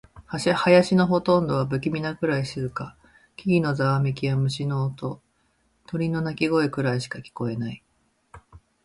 [0.33, 2.97] 林のほとんどは不気味なくらい静か。
[3.35, 5.21] 木々のざわめきや、虫の音、
[5.85, 7.83] 鳥の鳴き声くらいしか聞こえない。